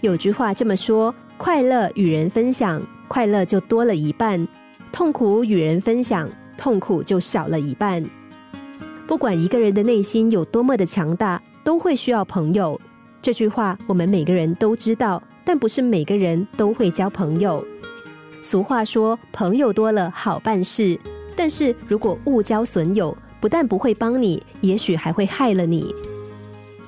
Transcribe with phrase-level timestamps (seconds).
[0.00, 4.46] 有句话这么说：快乐与人分享，快乐就多了一半；
[4.90, 8.02] 痛苦与人分享，痛苦就少了一半。
[9.06, 12.80] 不管一个人的内心有多么的强大，都会需要朋友。
[13.20, 17.62] 这句话我们每个人都知道，但不是每个人都会交朋友。
[18.40, 20.98] 俗话说：“朋友多了好办事。”
[21.36, 25.94] 但是如果误交损友，不但不会帮你，也许还会害了你。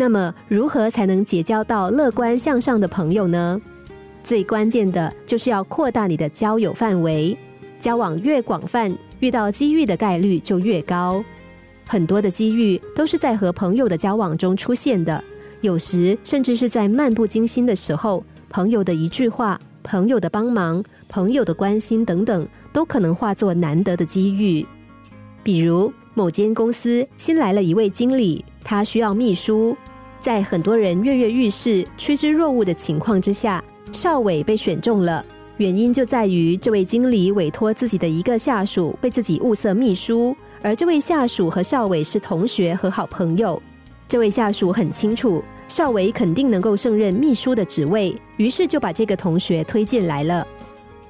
[0.00, 3.60] 那么，如何才能结交到乐观向上的朋友呢？
[4.22, 7.36] 最关键的就是要扩大你的交友范围，
[7.80, 11.24] 交往越广泛，遇到机遇的概率就越高。
[11.84, 15.22] 很多的机遇都是在和朋友的交往中出现的，
[15.62, 19.60] 有时甚至是在漫不经心的时候，朋友的一句话。
[19.84, 24.66] 朋友的帮忙、朋友的关心等等，都可能化作难得的机遇。
[25.42, 29.74] 比如，某间公司新来了一位经理，他需要秘书。
[30.20, 35.24] 在很多人跃跃欲试、趋之若鹜的情况之下，邵伟被选中了。
[35.56, 43.60] 原因就在于这位经理委托自己的一个下属为自己物色秘书，而这位下属和邵伟是同学和好朋友。
[44.06, 45.42] 这位下属很清楚。
[45.68, 50.46] 邵伟肯定能够胜任秘书的职位，于是就把这个同学推荐来了。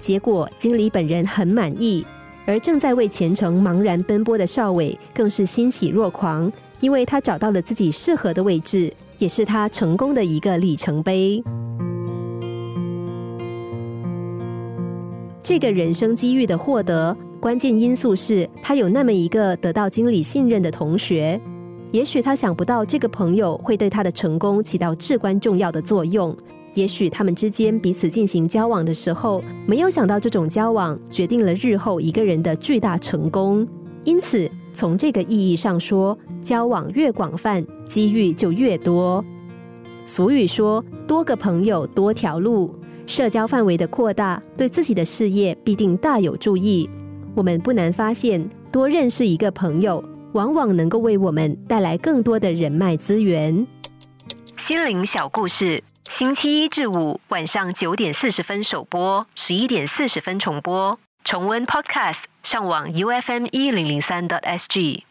[0.00, 2.06] 结果经理本人很满意，
[2.46, 11.42] 而正在为前程茫然奔波的邵伟更是欣喜若狂，因为他找到了自己适合的位置，也是他成功的一个里程碑。
[15.42, 21.40] 这个人生机遇的获得，关键因素是他有那么一个得到经理信任的同学。
[21.92, 26.36] 也许他想不到这个朋友会对他的成功起到至关重要的作用。
[26.74, 33.66] 也许他们之间彼此进行交往的时候，没有想到这种交往决定了日后一个人的巨大成功。
[34.06, 39.22] 因此，从这个意义上说，交往越广泛，机遇就越多。
[40.06, 42.72] 俗语说：“多个朋友多条路。”
[43.04, 46.88] 社交范围的扩大，对自己的事业必定大有助益。
[47.34, 50.02] 我们不难发现，多认识一个朋友。
[50.32, 53.66] 往往能够为我们带来更多的人脉资源。
[54.56, 60.96] 心灵小故事，星期一至五晚上九点四十分首播，十一点四十分重播。
[61.26, 65.06] 重温 Podcast，上网 U F M 一零零三 t S G。